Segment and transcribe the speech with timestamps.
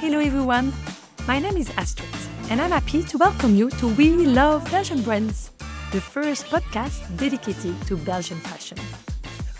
[0.00, 0.72] Hello everyone,
[1.28, 2.08] my name is Astrid,
[2.48, 5.50] and I'm happy to welcome you to We Love Belgian Brands,
[5.92, 8.78] the first podcast dedicated to Belgian fashion.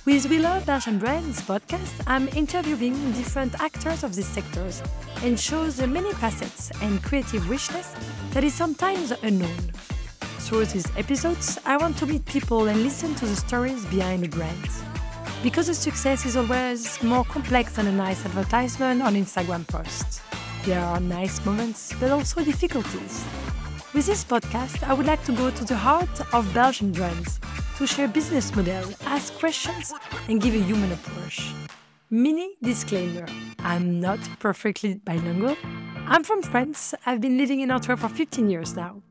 [0.06, 4.82] With We Love Belgian Brands podcast, I'm interviewing different actors of these sectors
[5.22, 7.94] and shows the many facets and creative richness
[8.30, 9.72] that is sometimes unknown.
[10.38, 14.28] Through these episodes, I want to meet people and listen to the stories behind the
[14.28, 14.82] brands.
[15.42, 20.22] Because the success is always more complex than a nice advertisement on Instagram posts.
[20.64, 23.24] There are nice moments, but also difficulties.
[23.94, 27.40] With this podcast, I would like to go to the heart of Belgian brands
[27.78, 29.94] to share business model, ask questions,
[30.28, 31.54] and give a human approach.
[32.10, 33.26] Mini disclaimer
[33.60, 35.56] I'm not perfectly bilingual.
[36.06, 36.94] I'm from France.
[37.06, 39.02] I've been living in Antwerp for 15 years now.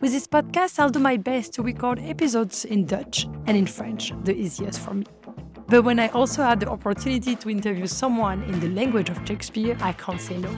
[0.00, 4.12] With this podcast, I'll do my best to record episodes in Dutch and in French,
[4.22, 5.06] the easiest for me.
[5.72, 9.74] But when I also had the opportunity to interview someone in the language of Shakespeare,
[9.80, 10.54] I can't say no.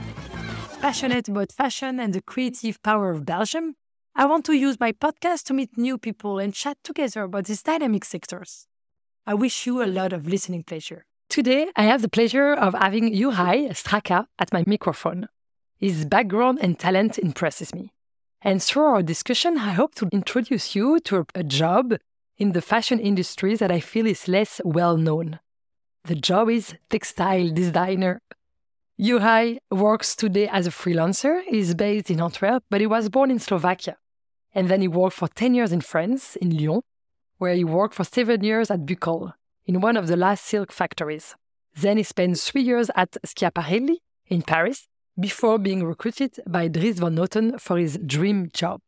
[0.81, 3.75] Passionate about fashion and the creative power of Belgium,
[4.13, 7.63] I want to use my podcast to meet new people and chat together about these
[7.63, 8.67] dynamic sectors.
[9.25, 11.05] I wish you a lot of listening pleasure.
[11.29, 15.29] Today, I have the pleasure of having Juraj Straka at my microphone.
[15.77, 17.93] His background and talent impresses me.
[18.41, 21.93] And through our discussion, I hope to introduce you to a job
[22.37, 25.39] in the fashion industry that I feel is less well known.
[26.03, 28.21] The job is textile designer.
[28.99, 31.41] Juraj works today as a freelancer.
[31.47, 33.97] He's based in Antwerp, but he was born in Slovakia.
[34.53, 36.81] And then he worked for 10 years in France, in Lyon,
[37.37, 39.33] where he worked for seven years at Bucol,
[39.65, 41.35] in one of the last silk factories.
[41.75, 44.87] Then he spent three years at Schiaparelli in Paris
[45.19, 48.81] before being recruited by Dries Van Noten for his dream job.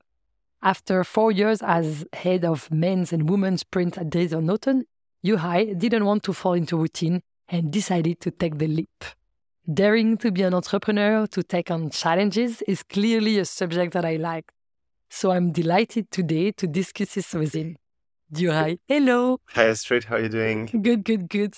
[0.62, 4.84] After four years as head of men's and women's print at Dries Van Noten,
[5.24, 9.06] Juraj didn't want to fall into routine and decided to take the leap.
[9.72, 14.16] Daring to be an entrepreneur, to take on challenges, is clearly a subject that I
[14.16, 14.52] like.
[15.10, 17.78] So I'm delighted today to discuss this with him.
[18.34, 19.40] Juraj, hello.
[19.50, 20.66] Hi Astrid, how are you doing?
[20.66, 21.56] Good, good, good.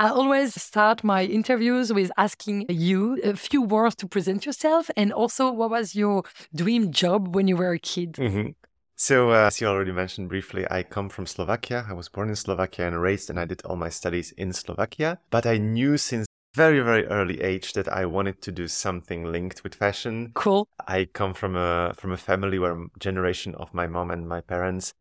[0.00, 5.12] I always start my interviews with asking you a few words to present yourself and
[5.12, 6.22] also what was your
[6.54, 8.12] dream job when you were a kid?
[8.12, 8.50] Mm-hmm.
[8.94, 11.84] So, uh, as you already mentioned briefly, I come from Slovakia.
[11.88, 15.18] I was born in Slovakia and raised, and I did all my studies in Slovakia.
[15.30, 19.62] But I knew since very very early age that I wanted to do something linked
[19.62, 20.30] with fashion.
[20.34, 20.68] Cool.
[20.86, 24.94] I come from a from a family where generation of my mom and my parents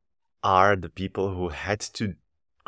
[0.43, 2.15] are the people who had to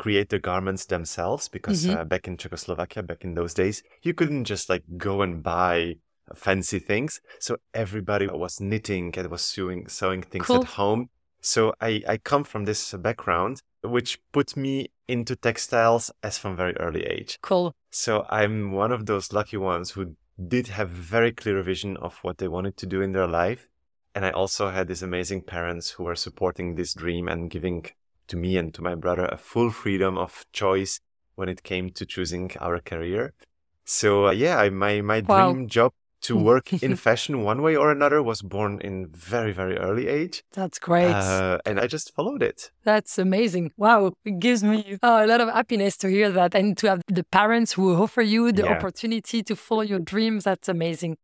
[0.00, 2.00] create the garments themselves because mm-hmm.
[2.00, 5.96] uh, back in Czechoslovakia, back in those days, you couldn't just like go and buy
[6.34, 7.20] fancy things.
[7.38, 10.62] So everybody was knitting and was sewing, sewing things cool.
[10.62, 11.10] at home.
[11.42, 16.74] So I, I come from this background, which put me into textiles as from very
[16.78, 17.38] early age.
[17.42, 17.74] Cool.
[17.90, 20.16] So I'm one of those lucky ones who
[20.54, 23.68] did have very clear vision of what they wanted to do in their life.
[24.14, 27.84] And I also had these amazing parents who were supporting this dream and giving
[28.30, 31.00] to me and to my brother a full freedom of choice
[31.34, 33.34] when it came to choosing our career.
[33.84, 35.52] So uh, yeah, I, my my wow.
[35.52, 35.92] dream job
[36.22, 40.42] to work in fashion one way or another was born in very very early age.
[40.52, 42.70] That's great, uh, and I just followed it.
[42.84, 43.72] That's amazing.
[43.76, 47.02] Wow, it gives me uh, a lot of happiness to hear that, and to have
[47.08, 48.76] the parents who offer you the yeah.
[48.76, 50.44] opportunity to follow your dreams.
[50.44, 51.16] That's amazing.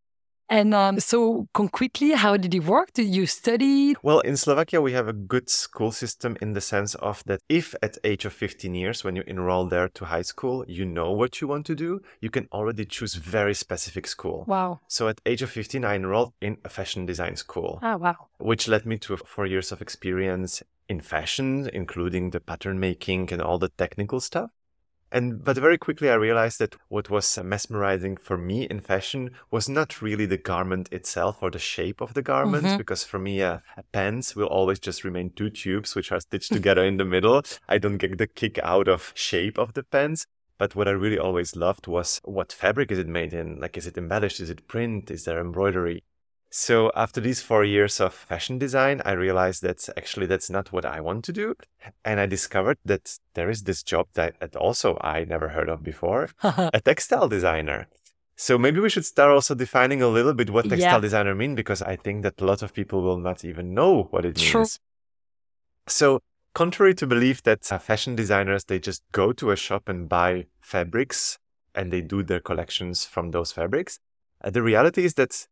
[0.48, 2.92] And um, so, concretely, how did it work?
[2.92, 3.96] Did you study?
[4.02, 7.74] Well, in Slovakia, we have a good school system in the sense of that if
[7.82, 11.40] at age of 15 years, when you enroll there to high school, you know what
[11.40, 14.44] you want to do, you can already choose very specific school.
[14.46, 14.80] Wow.
[14.86, 17.80] So at age of 15, I enrolled in a fashion design school.
[17.82, 18.28] Ah, wow.
[18.38, 23.42] Which led me to four years of experience in fashion, including the pattern making and
[23.42, 24.50] all the technical stuff.
[25.12, 29.68] And but very quickly I realized that what was mesmerizing for me in fashion was
[29.68, 32.76] not really the garment itself or the shape of the garment, mm-hmm.
[32.76, 36.52] because for me uh, a pants will always just remain two tubes which are stitched
[36.52, 37.42] together in the middle.
[37.68, 40.26] I don't get the kick out of shape of the pants.
[40.58, 43.60] But what I really always loved was what fabric is it made in?
[43.60, 44.40] Like, is it embellished?
[44.40, 45.10] Is it print?
[45.10, 46.02] Is there embroidery?
[46.50, 50.84] So after these four years of fashion design, I realized that actually that's not what
[50.84, 51.54] I want to do.
[52.04, 55.82] And I discovered that there is this job that, that also I never heard of
[55.82, 57.88] before, a textile designer.
[58.36, 61.00] So maybe we should start also defining a little bit what textile yeah.
[61.00, 64.24] designer mean, because I think that a lot of people will not even know what
[64.24, 64.50] it means.
[64.50, 64.66] True.
[65.88, 66.20] So
[66.54, 70.46] contrary to belief that uh, fashion designers, they just go to a shop and buy
[70.60, 71.38] fabrics
[71.74, 73.98] and they do their collections from those fabrics.
[74.42, 75.46] Uh, the reality is that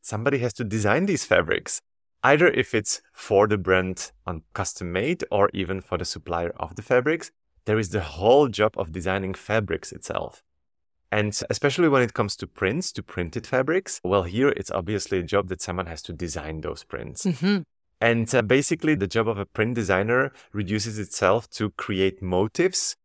[0.00, 1.80] somebody has to design these fabrics.
[2.22, 6.76] Either if it's for the brand on custom made or even for the supplier of
[6.76, 7.30] the fabrics,
[7.64, 10.42] there is the whole job of designing fabrics itself.
[11.12, 15.22] And especially when it comes to prints, to printed fabrics, well, here it's obviously a
[15.22, 17.24] job that someone has to design those prints.
[17.24, 17.64] Mhm.
[18.00, 22.96] And uh, basically, the job of a print designer reduces itself to create motifs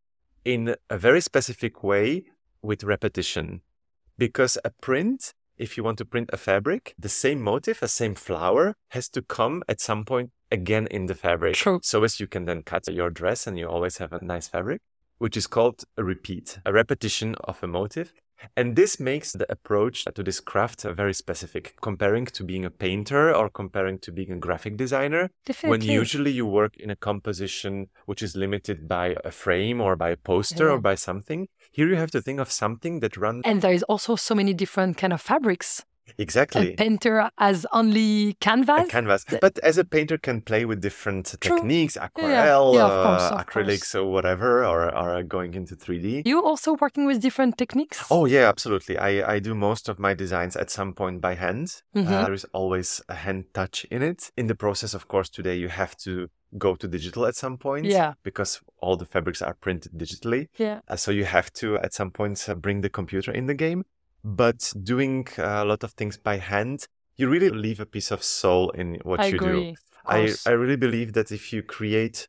[0.44, 2.24] in a very specific way
[2.62, 3.60] with repetition.
[4.16, 8.14] Because a print, if you want to print a fabric, the same motif, a same
[8.14, 11.54] flower has to come at some point again in the fabric.
[11.54, 11.80] True.
[11.82, 14.80] So as you can then cut your dress and you always have a nice fabric,
[15.18, 18.12] which is called a repeat, a repetition of a motif.
[18.56, 23.34] And this makes the approach to this craft very specific, comparing to being a painter
[23.34, 25.30] or comparing to being a graphic designer
[25.62, 30.10] when usually you work in a composition which is limited by a frame or by
[30.10, 30.74] a poster Yeah.
[30.74, 33.82] or by something here you have to think of something that runs and there is
[33.84, 35.84] also so many different kind of fabrics.
[36.18, 38.84] Exactly A painter has only canvas.
[38.86, 39.24] a canvas.
[39.40, 41.56] but as a painter can play with different True.
[41.56, 42.04] techniques yeah.
[42.06, 46.74] aquarelle Yeah, course, uh, of acrylics or whatever or, or going into 3d You also
[46.80, 48.04] working with different techniques?
[48.10, 48.98] Oh yeah, absolutely.
[48.98, 51.82] I, I do most of my designs at some point by hand.
[51.94, 52.06] Mhm.
[52.06, 54.30] Uh, there is always a hand touch in it.
[54.36, 57.84] In the process, of course, today you have to go to digital at some point.
[57.86, 58.14] Yeah.
[58.22, 60.46] Because all the fabrics are printed digitally.
[60.56, 60.80] Yeah.
[60.88, 63.84] Uh, so you have to at some point uh, bring the computer in the game.
[64.26, 66.86] But doing uh, a lot of things by hand,
[67.16, 69.58] you really leave a piece of soul in what I you do.
[69.58, 69.70] agree.
[70.04, 70.14] Of
[70.46, 70.50] I.
[70.50, 72.26] I really believe that if you create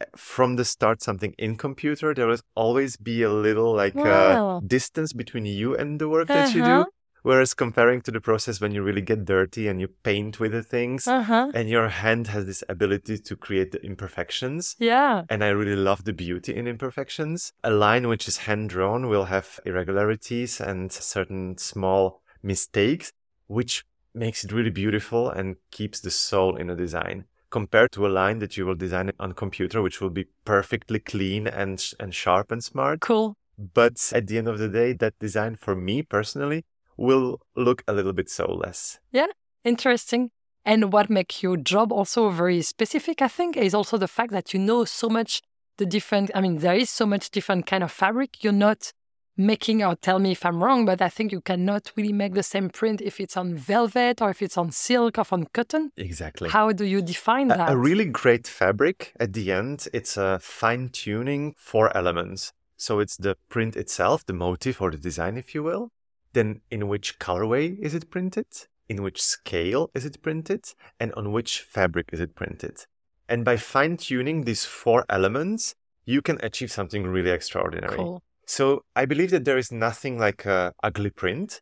[0.00, 4.58] uh, from the start something in computer, there will always be a little like Wow.
[4.58, 6.86] uh, distance between you and the work that you do.
[7.22, 10.62] Whereas comparing to the process when you really get dirty and you paint with the
[10.62, 11.50] things Uh-huh.
[11.54, 14.76] and your hand has this ability to create the imperfections.
[14.78, 15.24] Yeah.
[15.28, 17.52] And I really love the beauty in imperfections.
[17.64, 23.12] A line which is hand drawn will have irregularities and certain small mistakes,
[23.46, 23.84] which
[24.14, 27.24] makes it really beautiful and keeps the soul in a design.
[27.50, 31.46] Compared to a line that you will design on computer, which will be perfectly clean
[31.46, 33.00] and sh- and sharp and smart.
[33.00, 33.36] Cool.
[33.56, 36.64] But at the end of the day, that design for me personally
[36.98, 38.98] will look a little bit soulless.
[39.12, 39.28] Yeah,
[39.64, 40.30] interesting.
[40.64, 44.52] And what makes your job also very specific, I think, is also the fact that
[44.52, 45.40] you know so much
[45.78, 46.30] the different.
[46.34, 48.44] I mean, there is so much different kind of fabric.
[48.44, 48.92] You're not
[49.38, 52.42] making, or tell me if I'm wrong, but I think you cannot really make the
[52.42, 55.92] same print if it's on velvet or if it's on silk or on cotton.
[55.96, 56.50] Exactly.
[56.50, 57.70] How do you define A- that?
[57.70, 62.52] A, really great fabric at the end, it's a fine tuning four elements.
[62.76, 65.90] So it's the print itself, the motif or the design, if you will.
[66.38, 68.46] Then in which colorway is it printed?
[68.88, 70.72] In which scale is it printed?
[71.00, 72.86] And on which fabric is it printed?
[73.28, 75.74] And by fine tuning these four elements,
[76.04, 77.96] you can achieve something really extraordinary.
[77.96, 78.22] cool.
[78.46, 81.60] So I believe that there is nothing like a ugly print.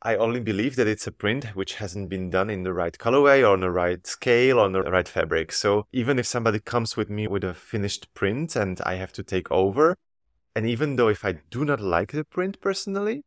[0.00, 3.42] I only believe that it's a print which hasn't been done in the right colorway
[3.42, 5.52] or on the right scale or on the right fabric.
[5.52, 9.22] So even if somebody comes with me with a finished print and I have to
[9.22, 9.94] take over,
[10.54, 13.22] and even though if I do not like the print personally,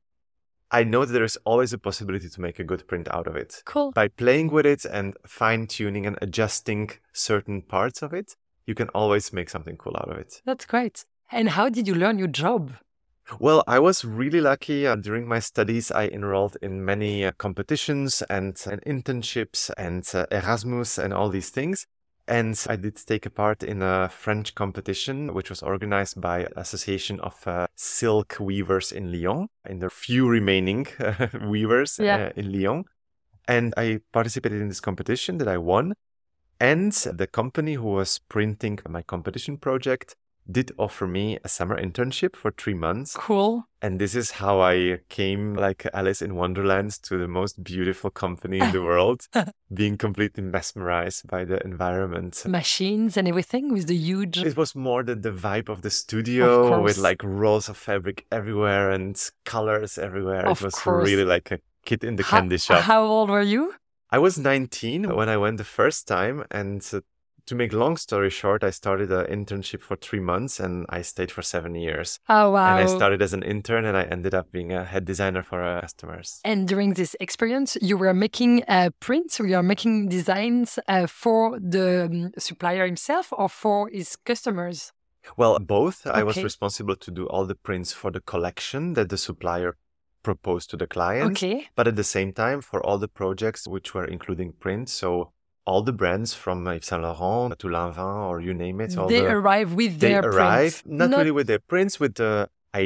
[0.72, 3.36] I know that there is always a possibility to make a good print out of
[3.36, 3.64] it.
[3.66, 3.92] Cool.
[3.92, 8.36] By playing with it and fine tuning and adjusting certain parts of it,
[8.68, 10.42] you can always make something cool out of it.
[10.46, 11.06] That's great.
[11.32, 12.74] And how did you learn your job?
[13.40, 14.88] Well, I was really lucky.
[14.88, 20.26] Uh, during my studies, I enrolled in many uh, competitions and, and internships and uh,
[20.32, 21.86] Erasmus and all these things.
[22.30, 27.20] And I did take a part in a French competition, which was organized by Association
[27.22, 32.28] of uh, Silk Weavers in Lyon, in the few remaining uh, weavers Yeah.
[32.28, 32.84] uh, in Lyon.
[33.48, 35.94] And I participated in this competition that I won.
[36.60, 40.16] And the company who was printing my competition project
[40.50, 43.16] did offer me a summer internship for three months.
[43.16, 43.66] Cool.
[43.82, 48.60] And this is how I came like Alice in Wonderland to the most beautiful company
[48.60, 49.28] in the world,
[49.74, 52.44] being completely mesmerized by the environment.
[52.48, 54.38] Machines and everything with the huge.
[54.40, 58.90] It was more the, the vibe of the studio with like rolls of fabric everywhere
[58.92, 60.46] and colors everywhere.
[60.48, 61.08] Of it was course.
[61.08, 62.82] really like a kid in the How- candy shop.
[62.82, 63.76] How old were you?
[64.12, 66.44] I was 19 when I went the first time.
[66.50, 67.02] And uh,
[67.50, 71.32] to make long story short, I started an internship for three months and I stayed
[71.32, 72.20] for seven years.
[72.30, 72.78] Oh, wow.
[72.78, 75.60] And I started as an intern and I ended up being a head designer for
[75.62, 76.42] our customers.
[76.46, 81.60] And during this experience, you were making uh, prints, you were making designs uh, for
[81.60, 84.94] the um, supplier himself or for his customers.
[85.36, 86.06] Well, both.
[86.06, 89.76] I was responsible to do all the prints for the collection that the supplier
[90.22, 91.32] proposed to the client.
[91.32, 91.68] Okay.
[91.76, 95.32] But at the same time, for all the projects which were including print, so
[95.70, 99.22] all the brands from Yves Saint Laurent to Lanvin or you name it, all They
[99.26, 101.00] the arrive with they their arrive prints.
[101.02, 102.34] not, really with their prints, with the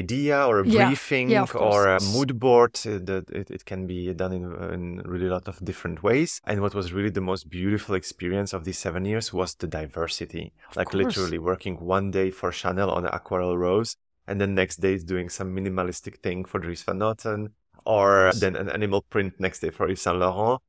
[0.01, 2.73] idea or a Yeah, briefing yeah, of or a mood board.
[2.85, 4.43] uh, That it, it can be done in,
[4.75, 6.31] in really a lot of different ways.
[6.49, 10.45] And what was really the most beautiful experience of these seven years was the diversity.
[10.79, 11.03] like course.
[11.03, 13.91] literally working one day for Chanel on aquarelle rose
[14.27, 17.41] and then next day is doing some minimalistic thing for Dries Van Noten,
[17.85, 20.59] or then an animal print next day for Yves Saint Laurent.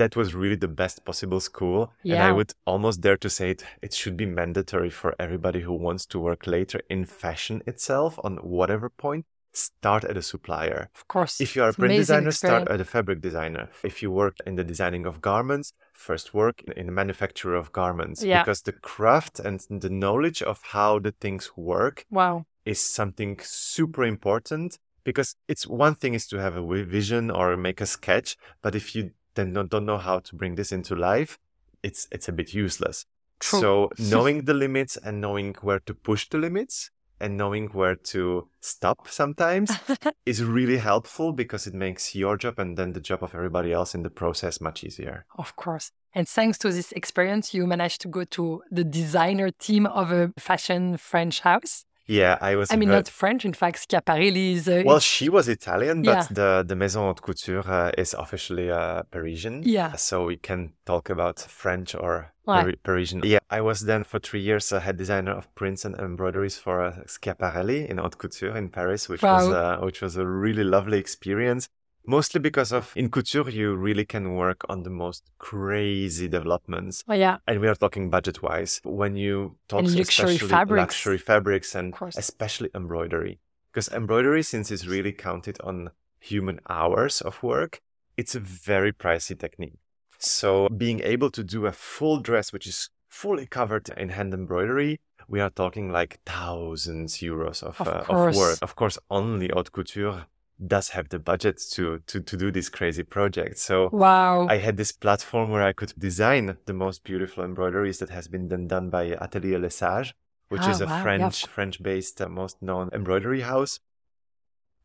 [0.00, 1.92] That was really the best possible school.
[2.04, 5.72] And I would almost dare to say it, it should be mandatory for everybody who
[5.72, 9.24] wants to work later in fashion itself on whatever point.
[9.52, 10.90] Start at a supplier.
[10.96, 11.40] Of course.
[11.40, 13.68] If you are a print designer, start at a fabric designer.
[13.84, 18.24] If you work in the designing of garments, first work in the manufacturer of garments.
[18.24, 18.42] Yeah.
[18.42, 22.46] Because the craft and the knowledge of how the things work Wow.
[22.64, 24.78] is something super important.
[25.04, 28.96] Because it's one thing is to have a vision or make a sketch, but if
[28.96, 31.38] you then don't, don't know how to bring this into life,
[31.82, 33.06] it's it's a bit useless.
[33.40, 33.60] True.
[33.60, 38.48] So knowing the limits and knowing where to push the limits and knowing where to
[38.60, 39.70] stop sometimes
[40.26, 43.94] is really helpful because it makes your job and then the job of everybody else
[43.94, 45.24] in the process much easier.
[45.38, 45.90] Of course.
[46.14, 50.32] And thanks to this experience, you managed to go to the designer team of a
[50.38, 51.84] fashion French house.
[52.06, 52.70] Yeah, I was.
[52.70, 53.44] I mean, not French.
[53.44, 54.68] In fact, Schiaparelli is.
[54.68, 56.26] Uh, well, she was Italian, but Yeah.
[56.30, 59.62] the the Maison Haute Couture uh, is officially uh, Parisian.
[59.64, 59.92] Yeah.
[59.96, 62.30] So we can talk about French or.
[62.46, 63.22] Pari- Parisian.
[63.24, 66.82] Yeah, I was then for three years a head designer of prints and embroideries for
[66.84, 69.54] uh, Schiaparelli in Haute Couture in Paris, which was Wow.
[69.80, 71.68] uh, which was a really lovely experience.
[72.06, 77.02] Mostly because of in couture, you really can work on the most crazy developments.
[77.08, 77.38] oh, yeah.
[77.46, 78.80] And we are talking budget wise.
[78.84, 80.80] When you talk And luxury especially fabrics.
[80.80, 83.38] luxury fabrics and especially embroidery.
[83.72, 87.80] Because embroidery, since it's really counted on human hours of work,
[88.16, 89.78] it's a very pricey technique.
[90.18, 95.00] So being able to do a full dress which is fully covered in hand embroidery,
[95.28, 98.58] we are talking like thousands euros of, Of uh, of work.
[98.62, 100.26] Of course, only haute couture
[100.64, 103.62] does have the budget to to to do these crazy projects.
[103.62, 104.46] So Wow.
[104.48, 108.48] I had this platform where I could design the most beautiful embroideries that has been
[108.48, 110.14] then done by Atelier Lesage,
[110.48, 111.02] which Ah, is a wow, yeah.
[111.02, 113.80] French French based uh, most known embroidery house.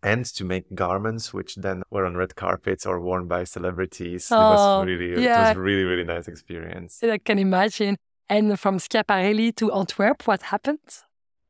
[0.01, 4.31] And to make garments which then were on red carpets or worn by celebrities.
[4.31, 5.49] it Oh, was really it yeah.
[5.49, 7.03] was really, really nice experience.
[7.03, 7.97] I can imagine.
[8.29, 10.79] And from Schiaparelli to Antwerp, what happened?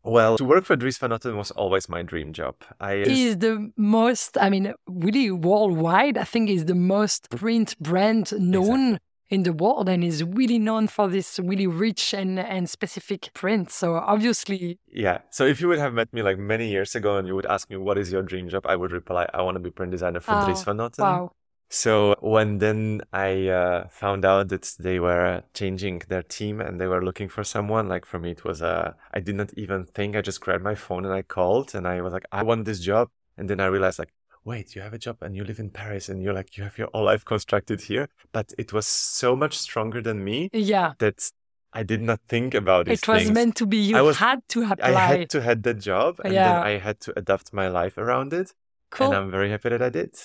[0.04, 2.56] Well, to work for Dries Van Noten was always my dream job.
[2.80, 7.78] I uh, Is the most, I mean, really worldwide, I think is the most print
[7.80, 12.70] brand known in the world and is really known for this really rich and, and
[12.70, 13.72] specific print.
[13.72, 15.20] So obviously, Yeah.
[15.30, 17.70] So if you would have met me like many years ago and you would ask
[17.70, 20.20] me what is your dream job, I would reply, I want to be print designer
[20.22, 21.00] for Oh, Dries Van Noten.
[21.00, 21.32] wow.
[21.72, 26.88] So when then I uh, found out that they were changing their team and they
[26.88, 30.16] were looking for someone, like for me it was uh, I did not even think.
[30.16, 32.80] I just grabbed my phone and I called and I was like, I want this
[32.80, 33.10] job.
[33.38, 34.12] And then I realized like,
[34.44, 36.78] wait, you have a job and you live in Paris and you're like, you have
[36.80, 38.10] your whole life constructed here.
[38.32, 40.94] But it was so much stronger than me Yeah.
[40.98, 41.30] that
[41.72, 43.32] I did not think about these It was things.
[43.32, 43.78] meant to be.
[43.78, 44.90] You I was- had to apply.
[44.90, 46.54] I had to had that job and Yeah.
[46.54, 48.54] then I had to adapt my life around it.
[48.90, 49.06] cool.
[49.08, 50.16] And I'm very happy that I did.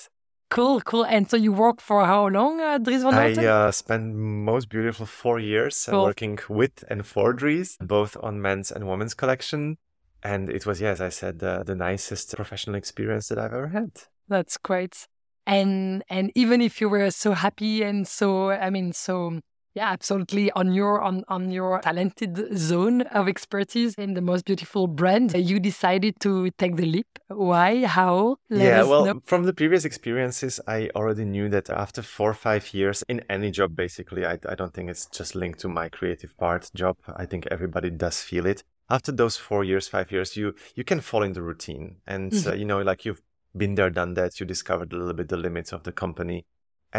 [0.55, 1.05] Cool, cool.
[1.05, 3.45] And so you worked for how long, uh, Dries van I Noten?
[3.45, 6.03] uh, spent most beautiful four years uh, Cool.
[6.05, 9.77] working with and for Dries, both on men's and women's collection.
[10.23, 13.67] And it was, yeah, as I said, uh, the nicest professional experience that I've ever
[13.67, 13.91] had.
[14.27, 15.07] That's great.
[15.45, 19.39] And and even if you were so happy and so I mean so
[19.75, 24.87] yeah, absolutely on your on on your talented zone of expertise in the most beautiful
[24.87, 27.19] brand, you decided to take the leap.
[27.27, 27.85] Why?
[27.85, 28.37] How?
[28.49, 29.21] Let yeah, well, know.
[29.25, 33.51] from the previous experiences, I already knew that after four or five years in any
[33.51, 36.95] job, basically, I, I don't think it's just linked to my creative part job.
[37.13, 38.63] I think everybody does feel it.
[38.89, 42.53] After those four years, five years, you you can fall in the routine, and uh,
[42.53, 43.21] you know, like you've
[43.57, 44.39] been there, done that.
[44.39, 46.45] You discovered a little bit the limits of the company,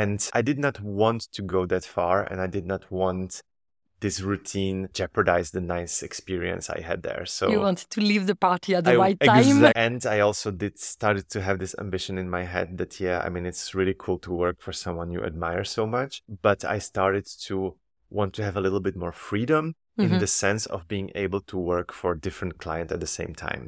[0.02, 3.30] and I did not want to go that far, and I did not want
[4.04, 7.24] this routine jeopardize the nice experience I had there.
[7.36, 9.42] So you wanted to leave the party at the I- right time.
[9.44, 13.18] exa- and I also did started to have this ambition in my head that yeah,
[13.26, 16.12] I mean it's really cool to work for someone you admire so much,
[16.48, 17.56] but I started to
[18.18, 19.64] want to have a little bit more freedom
[20.04, 20.20] in Mhm.
[20.20, 23.64] the sense of being able to work for different clients at the same time.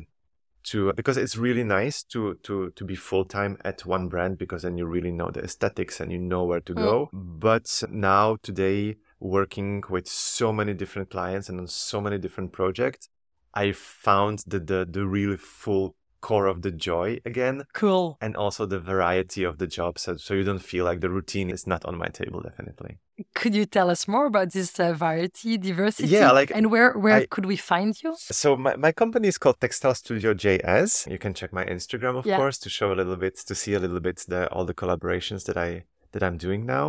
[0.65, 4.63] To because it's really nice to to to be full time at one brand because
[4.63, 6.83] then you really know the aesthetics and you know where to mm.
[6.83, 7.11] go.
[7.13, 13.09] But now today working with so many different clients and on so many different projects,
[13.55, 18.17] I found the the, the really full core of the joy again Cool.
[18.21, 21.49] and also the variety of the jobs so, so you don't feel like the routine
[21.51, 22.99] is not on my table definitely
[23.35, 26.09] Could you tell us more about this uh, variety, diversity?
[26.09, 28.11] Yeah, like, and where where I- could we find you?
[28.43, 32.25] so my, my company is called textile studio js you can check my instagram of
[32.27, 32.37] Yeah.
[32.41, 35.43] course to show a little bit to see a little bit the all the collaborations
[35.49, 35.71] that i
[36.13, 36.87] that i'm doing now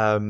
[0.00, 0.26] um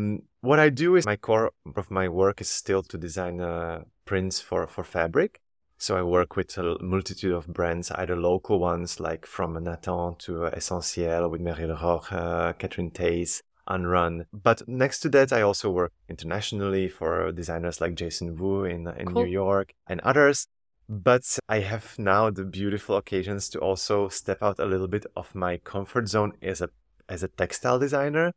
[0.49, 4.41] what i do is my core of my work is still to design uh, prints
[4.49, 5.41] for for fabric
[5.83, 10.49] So I work with a multitude of brands, either local ones like from Natan to
[10.57, 14.27] Essentiel with Mary Leroy, uh, Catherine Tays, Unrun.
[14.33, 19.07] But next to that, I also work internationally for designers like Jason Wu in, in
[19.07, 19.25] cool.
[19.25, 20.47] New York and others.
[20.89, 25.35] But I have now the beautiful occasions to also step out a little bit of
[25.35, 26.69] my comfort zone as a
[27.09, 28.33] as a textile designer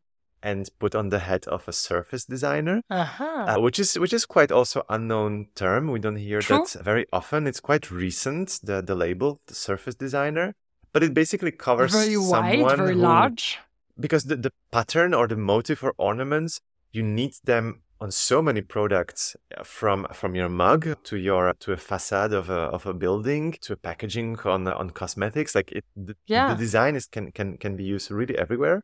[0.46, 3.46] and put on the hat of a surface designer, uh-huh.
[3.50, 5.92] uh, which is which is quite also unknown term.
[5.92, 6.60] We don't hear True.
[6.60, 7.48] that very often.
[7.48, 10.54] It's quite recent the the label, the surface designer,
[10.94, 13.60] but it basically covers very wide, very who, large.
[14.00, 16.60] Because the, the pattern or the motif or ornaments,
[16.92, 21.72] you need them on so many products uh, from from your mug to your to
[21.72, 25.86] a facade of a of a building to a packaging on on cosmetics like it
[25.96, 26.54] the, yeah.
[26.54, 28.84] the design is can can can be used really everywhere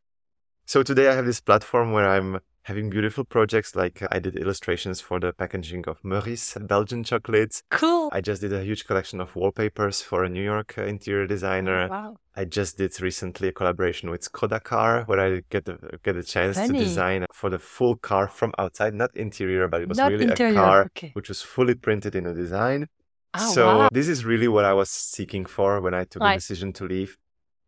[0.65, 5.01] so today I have this platform where I'm having beautiful projects like I did illustrations
[5.01, 7.63] for the packaging of Meurisse Belgian chocolates.
[7.71, 8.09] Cool.
[8.11, 11.85] I just did a huge collection of wallpapers for a New York interior designer.
[11.85, 12.17] Oh, wow.
[12.35, 16.23] I just did recently a collaboration with Skoda car where I get a, get a
[16.23, 16.79] chance Funny.
[16.79, 20.25] to design for the full car from outside, not interior, but it was not really
[20.25, 20.53] interior.
[20.53, 21.11] a car okay.
[21.13, 22.87] which was fully printed in a design.
[23.33, 23.89] Oh, so wow.
[23.91, 26.33] this is really what I was seeking for when I took right.
[26.33, 27.17] the decision to leave.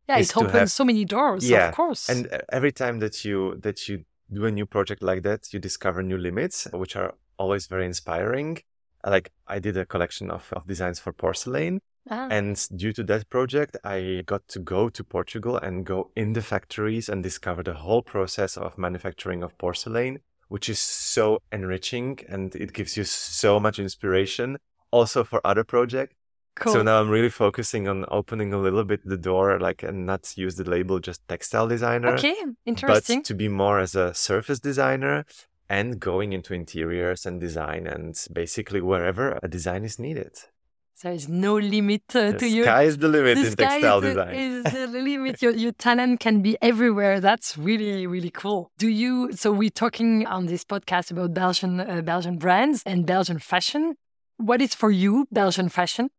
[0.07, 1.49] Yeah, it opens have, so many doors.
[1.49, 2.09] Yeah, of course.
[2.09, 5.59] And uh, every time that you that you do a new project like that, you
[5.59, 8.59] discover new limits, which are always very inspiring.
[9.05, 11.79] Like I did a collection of, of designs for porcelain.
[12.09, 12.27] Ah.
[12.29, 16.41] And due to that project, I got to go to Portugal and go in the
[16.41, 20.19] factories and discover the whole process of manufacturing of porcelain,
[20.49, 24.57] which is so enriching and it gives you so much inspiration
[24.91, 26.15] also for other projects.
[26.55, 26.73] Cool.
[26.73, 30.37] So now I'm really focusing on opening a little bit the door, like, and not
[30.37, 32.13] use the label just textile designer.
[32.13, 33.19] Okay, interesting.
[33.19, 35.25] But to be more as a surface designer
[35.67, 40.33] and going into interiors and design and basically wherever a design is needed.
[41.01, 42.63] There is no limit uh, the to you.
[42.63, 44.35] The sky is the limit the in textile is design.
[44.35, 45.41] is the limit.
[45.41, 47.19] Your, your talent can be everywhere.
[47.19, 48.71] That's really, really cool.
[48.77, 49.33] Do you?
[49.33, 53.95] So we're talking on this podcast about Belgian uh, Belgian brands and Belgian fashion.
[54.37, 56.09] What is for you Belgian fashion?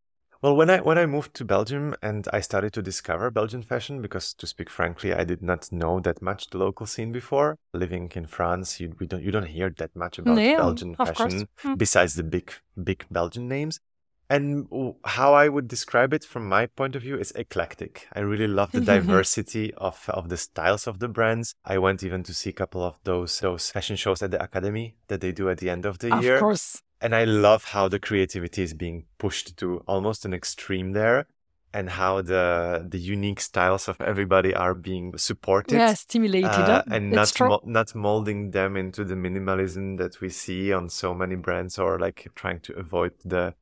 [0.45, 4.03] Well, when I when I moved to Belgium and I started to discover Belgian fashion,
[4.03, 7.57] because to speak frankly, I did not know that much the local scene before.
[7.73, 11.49] Living in France, you we don't you don't hear that much about no, Belgian fashion
[11.63, 11.79] mm.
[11.79, 13.81] besides the big big Belgian names.
[14.29, 14.67] And
[15.07, 18.07] how I would describe it from my point of view is eclectic.
[18.13, 21.55] I really love the diversity of, of the styles of the brands.
[21.65, 24.97] I went even to see a couple of those those fashion shows at the academy
[25.09, 26.35] that they do at the end of the of year.
[26.35, 30.93] Of course and I love how the creativity is being pushed to almost an extreme
[30.93, 31.27] there
[31.75, 37.11] and how the the unique styles of everybody are being supported yeah stimulated uh, and
[37.11, 41.79] not mo- not molding them into the minimalism that we see on so many brands
[41.79, 43.55] or like trying to avoid the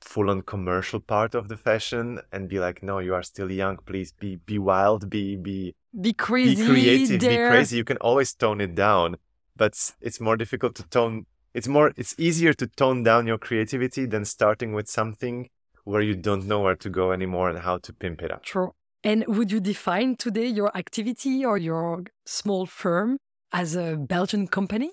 [0.00, 3.76] full on commercial part of the fashion and be like no you are still young.
[3.86, 5.08] Please be be wild.
[5.08, 7.20] Be be be crazy be creative.
[7.20, 7.76] Be crazy.
[7.76, 9.16] You can always tone it down
[9.60, 14.06] but it's more difficult to tone it's more it's easier to tone down your creativity
[14.06, 15.48] than starting with something
[15.84, 18.42] where you don't know where to go anymore and how to pimp it up.
[18.42, 18.72] True.
[19.02, 23.18] And would you define today your activity or your small firm
[23.52, 24.90] as a Belgian company?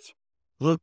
[0.60, 0.82] Look,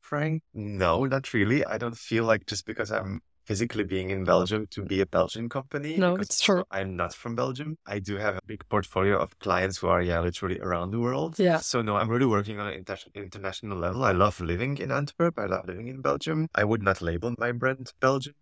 [0.00, 1.64] Frank, no, not really.
[1.64, 5.48] I don't feel like just because I'm physically being in Belgium to be a Belgian
[5.48, 5.96] company.
[5.96, 6.64] No, it's true.
[6.70, 7.76] I'm not from Belgium.
[7.86, 11.38] I do have a big portfolio of clients who are, yeah, literally around the world.
[11.38, 11.58] Yeah.
[11.58, 14.04] So, no, I'm really working on an inter- international level.
[14.04, 15.38] I love living in Antwerp.
[15.38, 16.48] I love living in Belgium.
[16.54, 18.34] I would not label my brand Belgium.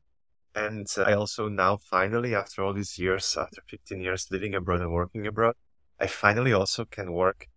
[0.54, 4.82] And uh, I also now finally, after all these years, after 15 years living abroad
[4.82, 5.54] and working abroad,
[5.98, 7.48] I finally also can work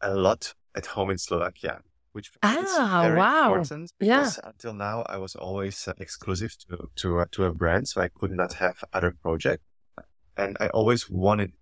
[0.00, 1.80] a lot at home in Slovakia
[2.12, 3.54] which ah, is very wow.
[3.54, 4.30] important yeah.
[4.44, 8.08] until now I was always uh, exclusive to to uh, to a brand, so I
[8.08, 9.64] could not have other projects,
[10.36, 11.58] and I always wanted to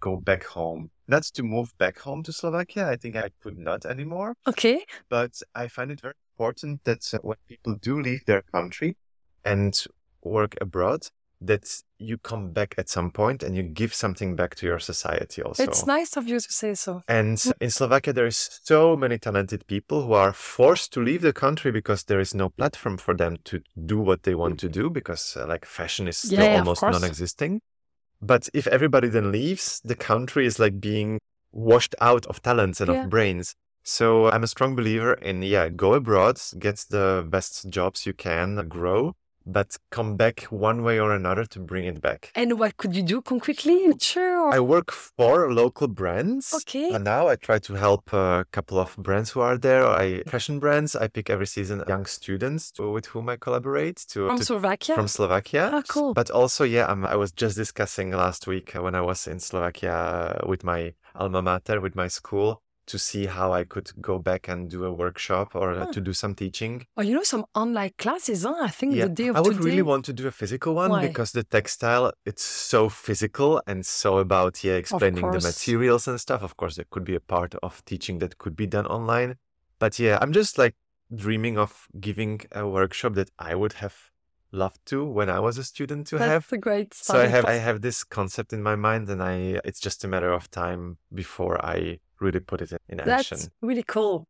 [0.00, 0.90] go back home.
[1.08, 2.88] Not to move back home to Slovakia.
[2.88, 4.34] I think I could not anymore.
[4.46, 8.96] Okay, but I find it very important that uh, when people do leave their country
[9.44, 9.74] and
[10.22, 11.08] work abroad,
[11.46, 15.42] that you come back at some point and you give something back to your society
[15.42, 15.62] also.
[15.62, 17.02] It's nice of you to say so.
[17.08, 21.32] And in Slovakia, there is so many talented people who are forced to leave the
[21.32, 24.90] country because there is no platform for them to do what they want to do
[24.90, 27.60] because uh, like fashion is still yeah, almost non-existing.
[28.20, 31.18] But if everybody then leaves, the country is like being
[31.50, 33.04] washed out of talents and yeah.
[33.04, 33.54] of brains.
[33.84, 38.68] So I'm a strong believer in, yeah, go abroad, get the best jobs you can,
[38.68, 42.30] grow, but come back one way or another to bring it back.
[42.34, 43.92] And what could you do concretely?
[44.00, 44.52] Sure.
[44.52, 46.52] I work for local brands.
[46.54, 46.92] Okay.
[46.92, 49.86] And now I try to help a couple of brands who are there.
[49.86, 50.94] I fashion brands.
[50.96, 53.96] I pick every season young students to, with whom I collaborate.
[54.08, 54.94] To, from to, Slovakia.
[54.94, 55.70] From Slovakia.
[55.72, 56.14] Ah, cool.
[56.14, 60.40] But also, yeah, um, I was just discussing last week when I was in Slovakia
[60.46, 64.58] with my alma mater, with my school to see how I could go back and
[64.68, 66.74] do a workshop or uh, to do some teaching.
[66.96, 68.56] Oh, you know, some online classes, huh?
[68.70, 69.66] I think Yeah, the day of I would today.
[69.68, 71.06] really want to do a physical one Why?
[71.08, 76.40] because the textile it's so physical and so about yeah explaining the materials and stuff.
[76.48, 79.30] Of course, there could be a part of teaching that could be done online,
[79.82, 80.74] but yeah, I'm just like
[81.24, 81.70] dreaming of
[82.08, 83.96] giving a workshop that I would have
[84.64, 86.42] loved to when I was a student to have.
[86.42, 87.44] That's a great So I have.
[87.54, 89.34] I have this concept in my mind, and I
[89.68, 90.82] it's just a matter of time
[91.22, 91.78] before I
[92.22, 93.38] really put it in, action.
[93.38, 94.26] That's really cool.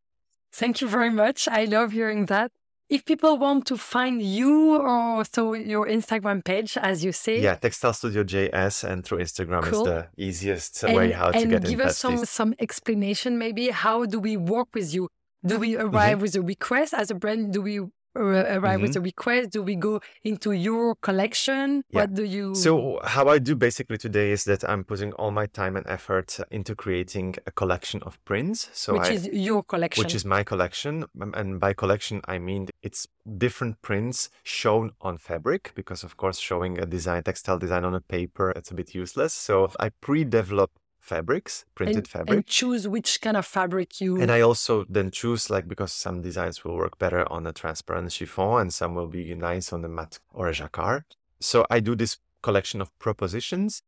[0.60, 1.48] Thank you very much.
[1.48, 2.50] I love hearing that.
[2.88, 7.54] If people want to find you or so your Instagram page, as you say, Yeah,
[7.54, 9.80] Textile Studio JS and through Instagram Cool.
[9.86, 12.00] is the easiest and, way how to and get give in us touch.
[12.02, 15.08] some these- some some explanation maybe how do we work with you
[15.50, 15.86] do we Mm-hmm.
[15.96, 17.76] arrive with a request as a brand do we
[18.16, 21.96] uh, arrive with a request do we go into your collection Mm-hmm.
[21.96, 22.00] Yeah.
[22.00, 25.46] what do you So how I do basically today is that I'm putting all my
[25.46, 28.68] time and effort into creating a collection of prints.
[28.72, 32.68] So which I, is your collection which is my collection, and by collection I mean
[32.82, 33.06] it's
[33.38, 38.00] different prints shown on fabric because of course showing a design textile design on a
[38.00, 39.32] paper it's a bit useless.
[39.32, 40.70] So I pre-develop
[41.02, 42.30] fabrics, printed and, fabric.
[42.30, 46.22] and choose which kind of fabric you And I also then choose like because some
[46.22, 49.88] designs will work better on a transparent chiffon and some will be nice on a
[49.88, 51.04] matte or a jacquard.
[51.40, 53.82] So I do this collection of propositions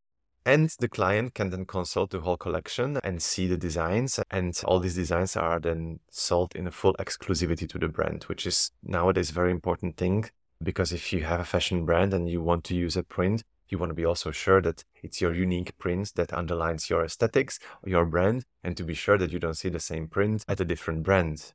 [0.44, 4.81] and the client can then consult the whole collection and see the designs and all
[4.81, 9.31] these designs are then sold in a full exclusivity to the brand, which is nowadays
[9.31, 10.27] a very important thing
[10.62, 13.79] because if you have a fashion brand and you want to use a print, you
[13.79, 18.05] want to be also sure that it's your unique print that underlines your aesthetics, your
[18.05, 21.03] brand, and to be sure that you don't see the same print at a different
[21.03, 21.53] brand.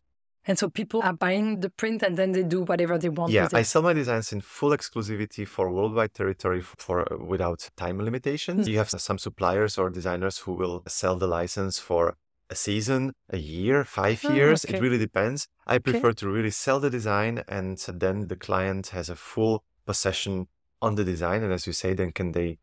[0.49, 3.47] and so people are buying the print and then they do whatever they want Yeah,
[3.61, 8.61] I sell my designs in full exclusivity for worldwide territory for uh, without time limitations.
[8.65, 8.71] Hmm.
[8.71, 12.03] You have some suppliers or designers who will sell the license for
[12.49, 13.01] a season,
[13.37, 14.59] a year, five Oh, years.
[14.65, 14.77] okay.
[14.77, 15.39] It really depends.
[15.73, 19.53] I prefer to really sell the design and then the client has a full
[19.89, 20.47] possession
[20.81, 21.43] on the design.
[21.43, 22.59] And as you say, then can they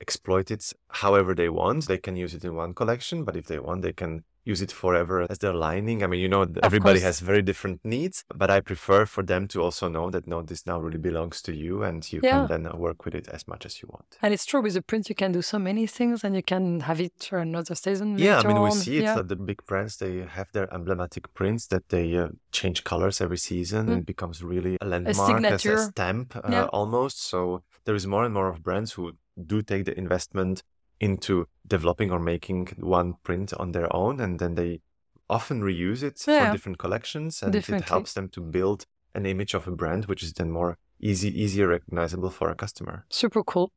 [0.00, 1.86] exploit it however they want.
[1.86, 4.72] They can use it in one collection, but if they want, they can use it
[4.82, 5.98] forever as their lining.
[6.04, 9.56] I mean, you know, everybody has very different needs, but I prefer for them to
[9.66, 12.32] also know that no, this now really belongs to you and you Yeah.
[12.32, 14.08] can then uh, work with it as much as you want.
[14.22, 16.64] and it's true with the print you can do so many things and you can
[16.88, 19.04] have it for another season Yeah, I mean, we see it.
[19.04, 19.14] yeah.
[19.18, 23.40] That the big brands they have their emblematic prints that they uh, change colors every
[23.50, 25.36] season, and becomes really a landmark, as a Mm.
[25.36, 25.78] signature.
[25.90, 26.66] stamp uh, Yeah.
[26.78, 27.16] almost.
[27.32, 27.38] So
[27.84, 29.04] there is more and more of brands who
[29.52, 30.54] do take the investment
[31.00, 34.80] into developing or making one print on their own, and then they
[35.28, 36.46] often reuse it Yeah.
[36.46, 37.84] for different collections, and Definitely.
[37.84, 41.28] it helps them to build an image of a brand which is then more easy,
[41.42, 43.06] easier recognizable for a customer.
[43.10, 43.72] Super cool.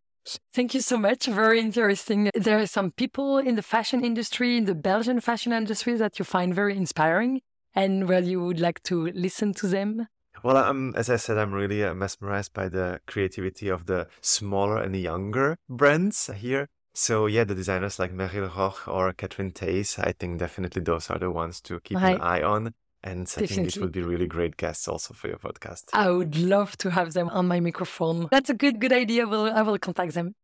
[0.53, 1.25] Thank you so much.
[1.25, 2.29] Very interesting.
[2.33, 6.25] There are some people in the fashion industry, in the Belgian fashion industry, that you
[6.25, 7.41] find very inspiring
[7.75, 10.07] and where you would like to listen to them.
[10.43, 10.57] Well,
[10.95, 15.57] as I said, I'm really uh, mesmerized by the creativity of the smaller and younger
[15.69, 16.67] brands here.
[16.93, 21.17] So yeah, the designers like Meryll Rogge or Catherine Tays, I think definitely those are
[21.17, 22.15] the ones to keep Right.
[22.15, 22.73] an eye on.
[23.05, 23.81] And I think these Definitely.
[23.81, 25.85] would be really great guests also for your podcast.
[25.91, 28.29] I would love to have them on my microphone.
[28.31, 29.27] That's a good, good idea.
[29.27, 30.35] Will I will contact them.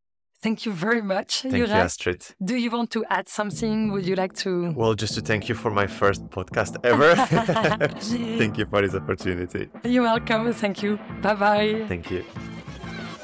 [0.41, 1.41] Thank you very much.
[1.41, 2.25] Thank you, Astrid.
[2.43, 3.91] Do you want to add something?
[3.91, 4.71] Would you like to?
[4.73, 7.15] Well, just to thank you for my first podcast ever.
[8.37, 9.69] thank you for this opportunity.
[9.83, 10.51] You're welcome.
[10.53, 10.97] Thank you.
[11.21, 11.85] Bye bye.
[11.87, 12.23] Thank you.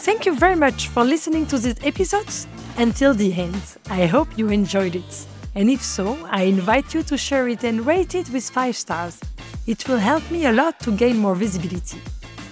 [0.07, 3.61] Thank you very much for listening to these episodes until the end.
[3.89, 5.25] I hope you enjoyed it.
[5.55, 9.19] And if so, I invite you to share it and rate it with 5 stars.
[9.67, 12.01] It will help me a lot to gain more visibility.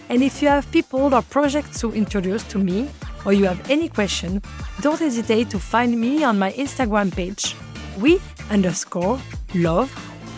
[0.10, 2.90] And if you have people or projects to introduce to me,
[3.26, 4.42] or you have any question,
[4.82, 7.56] don't hesitate to find me on my Instagram page
[7.98, 9.20] with underscore
[9.56, 9.92] love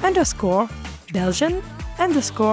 [0.04, 0.70] underscore
[1.14, 1.64] Belgian
[2.00, 2.44] underscore